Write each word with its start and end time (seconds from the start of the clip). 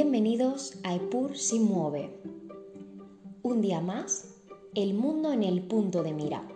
Bienvenidos 0.00 0.78
a 0.84 0.94
EPUR 0.94 1.36
sin 1.36 1.64
mueve. 1.64 2.20
Un 3.42 3.60
día 3.60 3.80
más, 3.80 4.32
el 4.76 4.94
mundo 4.94 5.32
en 5.32 5.42
el 5.42 5.62
punto 5.62 6.04
de 6.04 6.12
mira. 6.12 6.46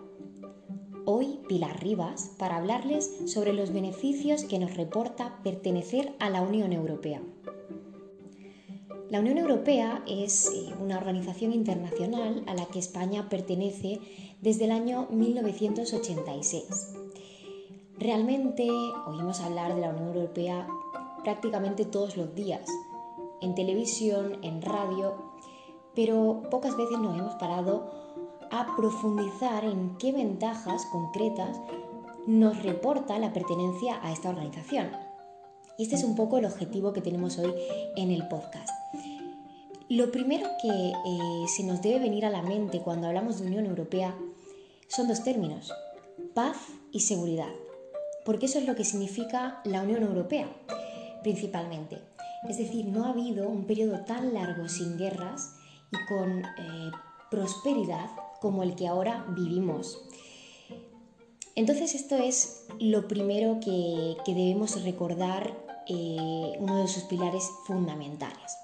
Hoy 1.03 1.41
Pilar 1.49 1.83
Rivas 1.83 2.31
para 2.39 2.55
hablarles 2.55 3.13
sobre 3.25 3.51
los 3.51 3.73
beneficios 3.73 4.45
que 4.45 4.59
nos 4.59 4.77
reporta 4.77 5.41
pertenecer 5.43 6.13
a 6.19 6.29
la 6.29 6.41
Unión 6.41 6.71
Europea. 6.71 7.21
La 9.09 9.19
Unión 9.19 9.37
Europea 9.37 10.05
es 10.07 10.47
eh, 10.47 10.73
una 10.79 10.97
organización 10.97 11.51
internacional 11.51 12.45
a 12.47 12.53
la 12.53 12.67
que 12.67 12.79
España 12.79 13.27
pertenece 13.27 13.99
desde 14.41 14.63
el 14.63 14.71
año 14.71 15.09
1986. 15.11 16.95
Realmente 17.99 18.69
oímos 19.05 19.41
hablar 19.41 19.75
de 19.75 19.81
la 19.81 19.89
Unión 19.89 20.15
Europea 20.15 20.65
prácticamente 21.25 21.83
todos 21.83 22.15
los 22.15 22.35
días, 22.35 22.69
en 23.43 23.55
televisión, 23.55 24.39
en 24.41 24.61
radio, 24.61 25.33
pero 25.95 26.43
pocas 26.49 26.75
veces 26.75 26.97
nos 26.99 27.17
hemos 27.17 27.35
parado 27.35 27.91
a 28.51 28.75
profundizar 28.75 29.65
en 29.65 29.97
qué 29.97 30.11
ventajas 30.11 30.85
concretas 30.91 31.59
nos 32.25 32.63
reporta 32.63 33.19
la 33.19 33.33
pertenencia 33.33 33.99
a 34.01 34.11
esta 34.11 34.29
organización. 34.29 34.91
Y 35.77 35.83
este 35.83 35.95
es 35.95 36.03
un 36.03 36.15
poco 36.15 36.37
el 36.37 36.45
objetivo 36.45 36.93
que 36.93 37.01
tenemos 37.01 37.37
hoy 37.37 37.53
en 37.95 38.11
el 38.11 38.27
podcast. 38.27 38.69
Lo 39.89 40.11
primero 40.11 40.47
que 40.61 40.69
eh, 40.69 41.47
se 41.47 41.63
nos 41.63 41.81
debe 41.81 41.99
venir 41.99 42.25
a 42.25 42.29
la 42.29 42.41
mente 42.41 42.81
cuando 42.81 43.07
hablamos 43.07 43.39
de 43.39 43.47
Unión 43.47 43.65
Europea 43.65 44.15
son 44.87 45.07
dos 45.07 45.23
términos, 45.23 45.73
paz 46.33 46.57
y 46.91 47.01
seguridad, 47.01 47.49
porque 48.23 48.45
eso 48.45 48.59
es 48.59 48.65
lo 48.65 48.75
que 48.75 48.85
significa 48.85 49.61
la 49.65 49.81
Unión 49.81 50.03
Europea, 50.03 50.47
principalmente. 51.23 52.12
Es 52.49 52.57
decir, 52.57 52.85
no 52.85 53.05
ha 53.05 53.09
habido 53.09 53.49
un 53.49 53.65
periodo 53.65 53.99
tan 53.99 54.33
largo 54.33 54.67
sin 54.67 54.97
guerras 54.97 55.55
y 55.91 56.05
con 56.07 56.43
eh, 56.43 56.91
prosperidad 57.31 58.09
como 58.41 58.63
el 58.63 58.75
que 58.75 58.87
ahora 58.87 59.25
vivimos. 59.29 60.01
Entonces 61.55 61.95
esto 61.95 62.17
es 62.17 62.65
lo 62.79 63.07
primero 63.07 63.59
que, 63.59 64.15
debemos 64.25 64.83
recordar, 64.83 65.55
eh, 65.87 66.53
uno 66.59 66.81
de 66.81 66.87
sus 66.87 67.03
pilares 67.03 67.49
fundamentales. 67.65 68.57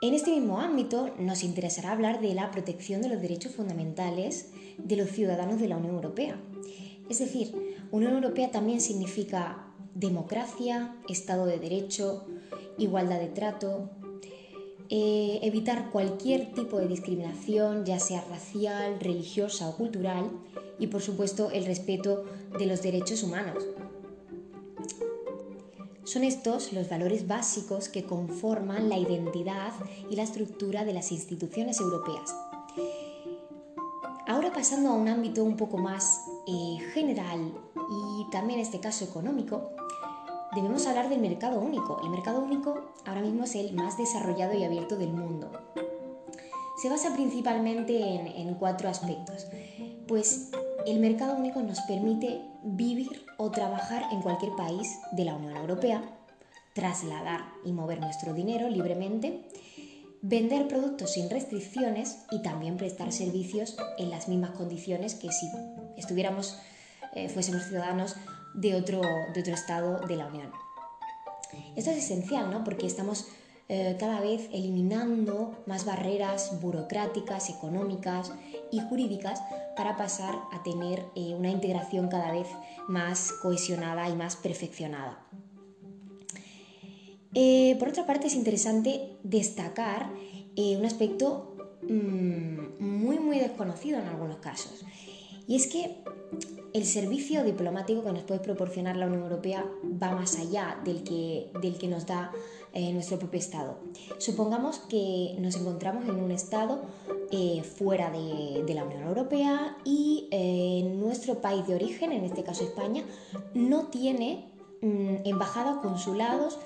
En 0.00 0.14
este 0.14 0.30
mismo 0.30 0.60
ámbito 0.60 1.10
nos 1.18 1.42
interesará 1.42 1.92
hablar 1.92 2.20
de 2.20 2.34
la 2.34 2.50
protección 2.52 3.02
de 3.02 3.08
los 3.08 3.20
derechos 3.20 3.54
fundamentales 3.54 4.50
de 4.76 4.96
los 4.96 5.10
ciudadanos 5.10 5.60
de 5.60 5.68
la 5.68 5.76
Unión 5.76 5.96
Europea. 5.96 6.40
Es 7.10 7.18
decir, 7.18 7.78
Unión 7.90 8.12
Europea 8.12 8.50
también 8.50 8.80
significa 8.80 9.67
democracia, 9.94 10.96
Estado 11.08 11.46
de 11.46 11.58
Derecho, 11.58 12.26
igualdad 12.78 13.18
de 13.18 13.28
trato, 13.28 13.90
eh, 14.90 15.40
evitar 15.42 15.90
cualquier 15.90 16.52
tipo 16.52 16.78
de 16.78 16.88
discriminación, 16.88 17.84
ya 17.84 17.98
sea 17.98 18.24
racial, 18.30 18.98
religiosa 19.00 19.68
o 19.68 19.76
cultural, 19.76 20.30
y 20.78 20.86
por 20.86 21.02
supuesto 21.02 21.50
el 21.50 21.66
respeto 21.66 22.24
de 22.58 22.66
los 22.66 22.82
derechos 22.82 23.22
humanos. 23.22 23.66
Son 26.04 26.24
estos 26.24 26.72
los 26.72 26.88
valores 26.88 27.26
básicos 27.26 27.90
que 27.90 28.04
conforman 28.04 28.88
la 28.88 28.96
identidad 28.96 29.72
y 30.08 30.16
la 30.16 30.22
estructura 30.22 30.86
de 30.86 30.94
las 30.94 31.12
instituciones 31.12 31.80
europeas. 31.80 32.34
Ahora 34.26 34.50
pasando 34.52 34.88
a 34.88 34.94
un 34.94 35.08
ámbito 35.08 35.44
un 35.44 35.56
poco 35.58 35.76
más 35.76 36.22
eh, 36.50 36.78
general 36.94 37.52
y 37.76 38.30
también 38.30 38.58
en 38.58 38.64
este 38.64 38.80
caso 38.80 39.04
económico, 39.04 39.72
debemos 40.54 40.86
hablar 40.86 41.10
del 41.10 41.20
mercado 41.20 41.60
único. 41.60 42.00
El 42.02 42.08
mercado 42.08 42.40
único 42.40 42.92
ahora 43.04 43.20
mismo 43.20 43.44
es 43.44 43.54
el 43.54 43.74
más 43.74 43.98
desarrollado 43.98 44.54
y 44.54 44.64
abierto 44.64 44.96
del 44.96 45.12
mundo. 45.12 45.50
Se 46.80 46.88
basa 46.88 47.12
principalmente 47.12 48.14
en, 48.40 48.54
cuatro 48.54 48.88
aspectos. 48.88 49.46
Pues 50.06 50.50
el 50.86 51.00
mercado 51.00 51.36
único 51.36 51.60
nos 51.60 51.82
permite 51.82 52.40
vivir 52.62 53.26
o 53.36 53.50
trabajar 53.50 54.04
en 54.10 54.22
cualquier 54.22 54.52
país 54.56 54.98
de 55.12 55.26
la 55.26 55.34
Unión 55.34 55.54
Europea, 55.54 56.02
trasladar 56.72 57.44
y 57.62 57.72
mover 57.72 58.00
nuestro 58.00 58.32
dinero 58.32 58.70
libremente, 58.70 59.44
vender 60.22 60.68
productos 60.68 61.12
sin 61.12 61.30
restricciones 61.30 62.24
y 62.30 62.42
también 62.42 62.76
prestar 62.76 63.12
servicios 63.12 63.76
en 63.98 64.10
las 64.10 64.28
mismas 64.28 64.50
condiciones 64.50 65.14
que 65.14 65.30
si 65.30 65.46
estuviéramos, 65.96 66.58
eh, 67.14 67.28
fuésemos 67.28 67.64
ciudadanos 67.64 68.16
de 68.54 68.74
otro, 68.74 69.00
de 69.34 69.40
otro 69.40 69.54
estado 69.54 70.06
de 70.06 70.16
la 70.16 70.26
Unión. 70.26 70.50
Esto 71.76 71.90
es 71.90 71.98
esencial, 71.98 72.50
¿no? 72.50 72.64
Porque 72.64 72.86
estamos 72.86 73.28
eh, 73.68 73.96
cada 74.00 74.20
vez 74.20 74.48
eliminando 74.52 75.62
más 75.66 75.84
barreras 75.84 76.60
burocráticas, 76.60 77.50
económicas 77.50 78.32
y 78.72 78.80
jurídicas 78.80 79.42
para 79.76 79.96
pasar 79.96 80.34
a 80.52 80.62
tener 80.62 81.04
eh, 81.14 81.34
una 81.34 81.50
integración 81.50 82.08
cada 82.08 82.32
vez 82.32 82.48
más 82.88 83.30
cohesionada 83.42 84.08
y 84.08 84.16
más 84.16 84.36
perfeccionada. 84.36 85.18
Eh, 87.40 87.76
por 87.78 87.90
otra 87.90 88.04
parte, 88.04 88.26
es 88.26 88.34
interesante 88.34 89.16
destacar 89.22 90.10
un 90.56 90.84
aspecto 90.84 91.54
mm, 91.82 92.82
muy, 92.82 93.20
muy 93.20 93.38
desconocido 93.38 94.00
en 94.00 94.08
algunos 94.08 94.38
casos. 94.38 94.84
Y 95.46 95.54
es 95.54 95.68
que 95.68 95.98
el 96.74 96.84
servicio 96.84 97.44
diplomático 97.44 98.02
que 98.02 98.12
nos 98.12 98.24
puede 98.24 98.40
proporcionar 98.40 98.96
la 98.96 99.06
Unión 99.06 99.22
Europea 99.22 99.64
va 100.02 100.10
más 100.10 100.36
allá 100.38 100.80
del 100.84 101.04
que, 101.04 101.50
del 101.62 101.78
que 101.78 101.88
nos 101.88 102.06
da 102.06 102.32
eh, 102.74 102.92
nuestro 102.92 103.18
propio 103.18 103.38
Estado. 103.38 103.78
Supongamos 104.18 104.78
que 104.80 105.34
nos 105.38 105.56
encontramos 105.56 106.06
en 106.06 106.16
un 106.16 106.30
Estado 106.30 106.82
eh, 107.30 107.62
fuera 107.62 108.10
de, 108.10 108.74
la 108.74 108.84
Unión 108.84 109.04
Europea 109.04 109.78
y 109.84 110.28
eh, 110.30 110.82
nuestro 110.94 111.40
país 111.40 111.66
de 111.66 111.74
origen, 111.74 112.12
en 112.12 112.24
este 112.24 112.42
caso 112.42 112.64
España, 112.64 113.04
no 113.54 113.86
tiene 113.86 114.50
mm, 114.82 115.24
embajadas, 115.24 115.78
consulados 115.78 116.58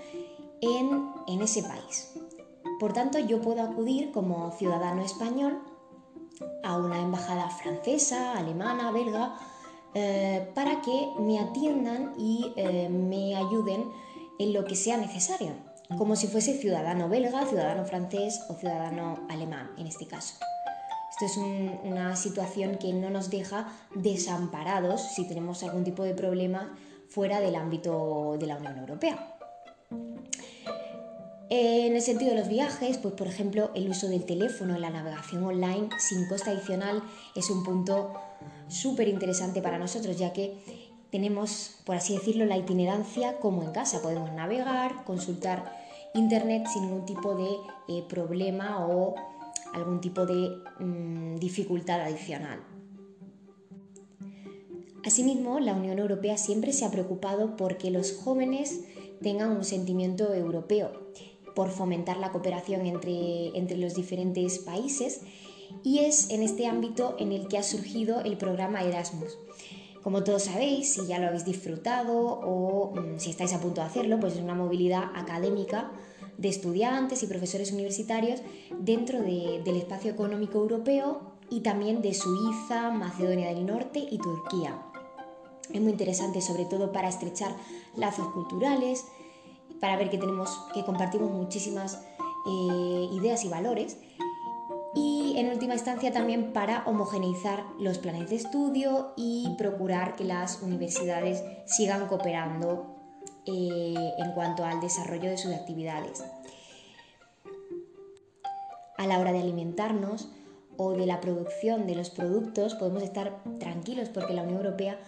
en, 0.62 1.40
ese 1.42 1.62
país. 1.62 2.14
Por 2.78 2.92
tanto, 2.92 3.18
yo 3.18 3.42
puedo 3.42 3.62
acudir 3.62 4.12
como 4.12 4.52
ciudadano 4.52 5.02
español 5.02 5.60
a 6.62 6.76
una 6.76 7.00
embajada 7.00 7.50
francesa, 7.50 8.36
alemana, 8.38 8.90
belga, 8.92 9.34
eh, 9.94 10.50
para 10.54 10.80
que 10.80 11.08
me 11.18 11.38
atiendan 11.38 12.14
y 12.16 12.52
eh, 12.56 12.88
me 12.88 13.36
ayuden 13.36 13.90
en 14.38 14.52
lo 14.52 14.64
que 14.64 14.74
sea 14.74 14.96
necesario, 14.96 15.52
como 15.98 16.16
si 16.16 16.26
fuese 16.26 16.58
ciudadano 16.58 17.08
belga, 17.08 17.44
ciudadano 17.44 17.84
francés 17.84 18.40
o 18.48 18.54
ciudadano 18.54 19.26
alemán 19.28 19.70
en 19.76 19.86
este 19.86 20.06
caso. 20.06 20.36
Esto 21.10 21.26
es 21.26 21.36
una 21.36 22.16
situación 22.16 22.78
que 22.78 22.92
no 22.94 23.10
nos 23.10 23.28
deja 23.28 23.70
desamparados 23.94 25.02
si 25.02 25.28
tenemos 25.28 25.62
algún 25.62 25.84
tipo 25.84 26.04
de 26.04 26.14
problema 26.14 26.74
fuera 27.08 27.40
del 27.40 27.54
ámbito 27.54 28.36
de 28.38 28.46
la 28.46 28.56
Unión 28.56 28.78
Europea. 28.78 29.31
En 31.54 31.94
el 31.94 32.00
sentido 32.00 32.30
de 32.30 32.38
los 32.38 32.48
viajes, 32.48 32.96
pues 32.96 33.12
por 33.12 33.26
ejemplo, 33.26 33.72
el 33.74 33.86
uso 33.90 34.08
del 34.08 34.24
teléfono 34.24 34.74
en 34.74 34.80
la 34.80 34.88
navegación 34.88 35.44
online 35.44 35.90
sin 35.98 36.26
coste 36.26 36.48
adicional 36.48 37.02
es 37.34 37.50
un 37.50 37.62
punto 37.62 38.14
súper 38.68 39.06
interesante 39.06 39.60
para 39.60 39.78
nosotros, 39.78 40.16
ya 40.16 40.32
que 40.32 40.56
tenemos, 41.10 41.76
por 41.84 41.96
así 41.96 42.14
decirlo, 42.14 42.46
la 42.46 42.56
itinerancia 42.56 43.38
como 43.38 43.62
en 43.64 43.72
casa. 43.72 44.00
Podemos 44.00 44.32
navegar, 44.32 45.04
consultar 45.04 45.78
internet 46.14 46.66
sin 46.72 46.86
ningún 46.86 47.04
tipo 47.04 47.34
de 47.34 47.50
eh, 47.88 48.02
problema 48.08 48.86
o 48.86 49.14
algún 49.74 50.00
tipo 50.00 50.24
de 50.24 50.56
mm, 50.78 51.36
dificultad 51.36 52.00
adicional. 52.00 52.64
Asimismo, 55.04 55.60
la 55.60 55.74
Unión 55.74 55.98
Europea 55.98 56.38
siempre 56.38 56.72
se 56.72 56.86
ha 56.86 56.90
preocupado 56.90 57.56
porque 57.56 57.90
los 57.90 58.16
jóvenes 58.16 58.84
tengan 59.20 59.50
un 59.50 59.64
sentimiento 59.64 60.32
europeo 60.32 61.01
por 61.54 61.70
fomentar 61.70 62.16
la 62.16 62.32
cooperación 62.32 62.86
entre, 62.86 63.56
entre 63.56 63.76
los 63.76 63.94
diferentes 63.94 64.58
países 64.58 65.22
y 65.82 66.00
es 66.00 66.30
en 66.30 66.42
este 66.42 66.66
ámbito 66.66 67.16
en 67.18 67.32
el 67.32 67.48
que 67.48 67.58
ha 67.58 67.62
surgido 67.62 68.20
el 68.20 68.36
programa 68.36 68.82
Erasmus. 68.82 69.38
Como 70.02 70.24
todos 70.24 70.44
sabéis, 70.44 70.94
si 70.94 71.06
ya 71.06 71.18
lo 71.18 71.28
habéis 71.28 71.44
disfrutado 71.44 72.16
o 72.16 72.92
mm, 72.94 73.18
si 73.18 73.30
estáis 73.30 73.52
a 73.52 73.60
punto 73.60 73.80
de 73.80 73.86
hacerlo, 73.86 74.18
pues 74.18 74.34
es 74.34 74.40
una 74.40 74.54
movilidad 74.54 75.04
académica 75.14 75.92
de 76.38 76.48
estudiantes 76.48 77.22
y 77.22 77.26
profesores 77.26 77.72
universitarios 77.72 78.42
dentro 78.80 79.22
del 79.22 79.76
espacio 79.76 80.10
económico 80.10 80.58
europeo 80.58 81.32
y 81.50 81.60
también 81.60 82.02
de 82.02 82.14
Suiza, 82.14 82.90
Macedonia 82.90 83.48
del 83.48 83.66
Norte 83.66 84.00
y 84.10 84.18
Turquía. 84.18 84.82
Es 85.72 85.80
muy 85.80 85.92
interesante 85.92 86.40
sobre 86.40 86.64
todo 86.64 86.90
para 86.90 87.08
estrechar 87.08 87.54
lazos 87.96 88.26
culturales, 88.28 89.04
para 89.82 89.96
ver 89.96 90.10
que 90.10 90.18
tenemos, 90.18 90.48
que 90.72 90.84
compartimos 90.84 91.32
muchísimas 91.32 92.00
eh, 92.46 93.08
ideas 93.14 93.44
y 93.44 93.48
valores 93.48 93.98
y 94.94 95.34
en 95.36 95.48
última 95.48 95.74
instancia 95.74 96.12
también 96.12 96.52
para 96.52 96.84
homogeneizar 96.86 97.64
los 97.80 97.98
planes 97.98 98.30
de 98.30 98.36
estudio 98.36 99.12
y 99.16 99.52
procurar 99.58 100.14
que 100.14 100.22
las 100.22 100.62
universidades 100.62 101.42
sigan 101.66 102.06
cooperando 102.06 102.94
eh, 103.44 104.12
en 104.18 104.32
cuanto 104.34 104.64
al 104.64 104.80
desarrollo 104.80 105.28
de 105.28 105.36
sus 105.36 105.52
actividades. 105.52 106.22
A 108.98 109.06
la 109.08 109.18
hora 109.18 109.32
de 109.32 109.40
alimentarnos 109.40 110.28
o 110.76 110.92
de 110.92 111.06
la 111.06 111.20
producción 111.20 111.88
de 111.88 111.96
los 111.96 112.10
productos 112.10 112.76
podemos 112.76 113.02
estar 113.02 113.42
tranquilos 113.58 114.10
porque 114.10 114.32
la 114.32 114.44
Unión 114.44 114.58
Europea 114.58 115.00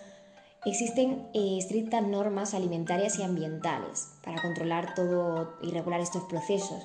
existen 0.70 1.26
eh, 1.34 1.58
estrictas 1.58 2.02
normas 2.06 2.54
alimentarias 2.54 3.18
y 3.18 3.22
ambientales 3.22 4.08
para 4.22 4.40
controlar 4.40 4.94
todo 4.94 5.54
y 5.62 5.70
regular 5.70 6.00
estos 6.00 6.24
procesos. 6.24 6.82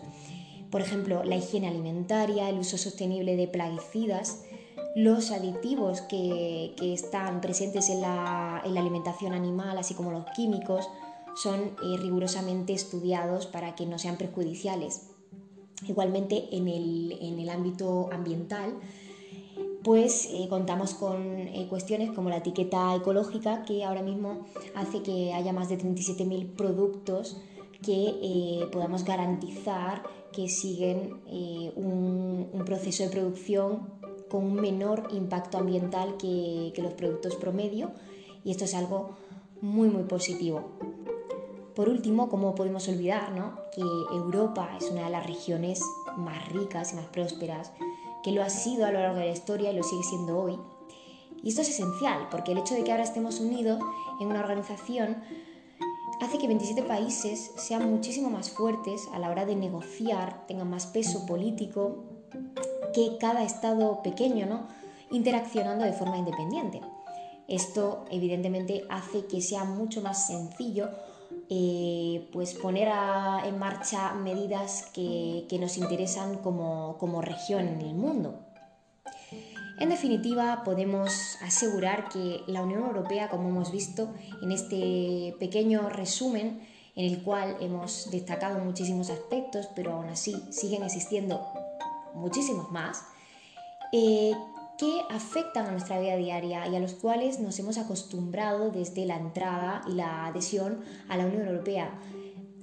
Por 0.69 0.81
ejemplo, 0.81 1.23
la 1.23 1.35
higiene 1.35 1.67
alimentaria, 1.67 2.49
el 2.49 2.59
uso 2.59 2.77
sostenible 2.77 3.35
de 3.35 3.47
plaguicidas, 3.47 4.43
los 4.95 5.31
aditivos 5.31 6.01
que, 6.01 6.75
están 6.81 7.41
presentes 7.41 7.89
en 7.89 8.01
la, 8.01 8.57
alimentación 8.57 9.33
animal, 9.33 9.77
así 9.77 9.93
como 9.93 10.11
los 10.11 10.25
químicos, 10.35 10.87
son 11.35 11.75
eh, 11.83 11.97
rigurosamente 11.97 12.73
estudiados 12.73 13.47
para 13.47 13.75
que 13.75 13.85
no 13.85 13.97
sean 13.97 14.17
perjudiciales. 14.17 15.09
Igualmente, 15.87 16.49
en 16.51 16.67
el, 16.67 17.49
ámbito 17.49 18.09
ambiental, 18.11 18.73
pues 19.83 20.29
eh, 20.31 20.47
contamos 20.49 20.93
con 20.93 21.39
eh, 21.39 21.67
cuestiones 21.69 22.11
como 22.11 22.29
la 22.29 22.37
etiqueta 22.37 22.95
ecológica, 22.95 23.63
que 23.63 23.83
ahora 23.83 24.01
mismo 24.01 24.45
hace 24.75 25.01
que 25.01 25.33
haya 25.33 25.53
más 25.53 25.69
de 25.69 25.77
37.000 25.77 26.55
productos 26.55 27.37
que 27.81 28.67
podamos 28.73 29.05
garantizar 29.05 30.03
que 30.33 30.49
siguen 30.49 31.21
un, 31.77 32.63
proceso 32.65 33.03
de 33.03 33.09
producción 33.09 33.87
con 34.29 34.43
un 34.43 34.55
menor 34.55 35.07
impacto 35.11 35.57
ambiental 35.57 36.17
que, 36.17 36.73
los 36.77 36.93
productos 36.93 37.37
promedio 37.37 37.91
y 38.43 38.51
esto 38.51 38.65
es 38.65 38.75
algo 38.75 39.11
muy 39.61 39.87
muy 39.87 40.03
positivo. 40.03 40.71
Por 41.73 41.87
último, 41.87 42.27
como 42.27 42.55
podemos 42.55 42.87
olvidar 42.89 43.31
que 43.73 43.81
Europa 43.81 44.75
es 44.77 44.91
una 44.91 45.05
de 45.05 45.11
las 45.11 45.25
regiones 45.25 45.81
más 46.17 46.49
ricas 46.49 46.91
y 46.91 46.97
más 46.97 47.05
prósperas, 47.05 47.71
que 48.23 48.31
lo 48.31 48.43
ha 48.43 48.49
sido 48.49 48.85
a 48.85 48.91
lo 48.91 48.99
largo 48.99 49.19
de 49.19 49.25
la 49.25 49.31
historia 49.31 49.71
y 49.71 49.75
lo 49.75 49.83
sigue 49.83 50.03
siendo 50.03 50.39
hoy. 50.39 50.59
Y 51.43 51.49
esto 51.49 51.61
es 51.61 51.69
esencial, 51.69 52.27
porque 52.29 52.51
el 52.51 52.57
hecho 52.57 52.75
de 52.75 52.83
que 52.83 52.91
ahora 52.91 53.03
estemos 53.03 53.39
unidos 53.39 53.79
en 54.19 54.27
una 54.27 54.41
organización 54.41 55.17
hace 56.21 56.37
que 56.37 56.47
27 56.47 56.83
países 56.83 57.51
sean 57.55 57.89
muchísimo 57.89 58.29
más 58.29 58.49
fuertes 58.51 59.07
a 59.13 59.19
la 59.19 59.29
hora 59.29 59.45
de 59.45 59.55
negociar, 59.55 60.45
tengan 60.47 60.69
más 60.69 60.87
peso 60.87 61.25
político 61.25 62.03
que 62.93 63.17
cada 63.19 63.43
estado 63.43 64.01
pequeño, 64.03 64.45
¿no? 64.45 64.67
interaccionando 65.11 65.85
de 65.85 65.93
forma 65.93 66.17
independiente. 66.17 66.81
Esto 67.47 68.05
evidentemente 68.11 68.83
hace 68.89 69.25
que 69.25 69.41
sea 69.41 69.63
mucho 69.63 70.01
más 70.01 70.27
sencillo 70.27 70.89
eh, 71.51 72.29
pues 72.31 72.53
poner 72.53 72.89
en 73.43 73.57
marcha 73.57 74.13
medidas 74.13 74.89
que, 74.93 75.47
nos 75.59 75.77
interesan 75.77 76.37
como, 76.37 77.21
región 77.23 77.67
en 77.67 77.81
el 77.81 77.95
mundo. 77.95 78.39
En 79.79 79.89
definitiva, 79.89 80.63
podemos 80.63 81.37
asegurar 81.41 82.09
que 82.09 82.41
la 82.47 82.61
Unión 82.61 82.83
Europea, 82.83 83.29
como 83.29 83.49
hemos 83.49 83.71
visto 83.71 84.09
en 84.43 84.51
este 84.51 85.35
pequeño 85.39 85.89
resumen, 85.89 86.67
en 86.95 87.05
el 87.05 87.23
cual 87.23 87.57
hemos 87.61 88.11
destacado 88.11 88.59
muchísimos 88.59 89.09
aspectos, 89.09 89.69
pero 89.75 89.93
aún 89.93 90.09
así 90.09 90.35
siguen 90.51 90.83
existiendo 90.83 91.47
muchísimos 92.13 92.71
más, 92.71 93.03
eh, 93.91 94.33
que 94.79 95.01
afectan 95.09 95.65
a 95.65 95.71
nuestra 95.71 95.99
vida 95.99 96.15
diaria 96.15 96.65
y 96.67 96.75
a 96.75 96.79
los 96.79 96.93
cuales 96.93 97.41
nos 97.41 97.59
hemos 97.59 97.77
acostumbrado 97.77 98.71
desde 98.71 99.05
la 99.05 99.17
entrada 99.17 99.81
y 99.89 99.91
la 99.91 100.25
adhesión 100.25 100.79
a 101.09 101.17
la 101.17 101.25
Unión 101.25 101.47
Europea. 101.47 101.99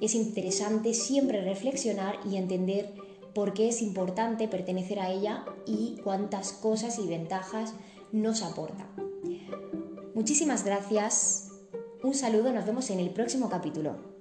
Es 0.00 0.14
interesante 0.14 0.94
siempre 0.94 1.42
reflexionar 1.42 2.18
y 2.24 2.36
entender 2.36 2.94
por 3.34 3.52
qué 3.52 3.68
es 3.68 3.82
importante 3.82 4.48
pertenecer 4.48 4.98
a 4.98 5.10
ella 5.10 5.44
y 5.66 5.96
cuántas 6.02 6.52
cosas 6.52 6.98
y 6.98 7.06
ventajas 7.06 7.74
nos 8.12 8.42
aporta. 8.42 8.88
Muchísimas 10.14 10.64
gracias, 10.64 11.50
un 12.02 12.14
saludo, 12.14 12.50
nos 12.50 12.64
vemos 12.64 12.88
en 12.88 13.00
el 13.00 13.10
próximo 13.10 13.50
capítulo. 13.50 14.16